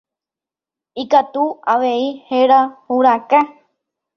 [1.03, 1.43] Ikatu
[1.75, 3.39] avei héra hurakã.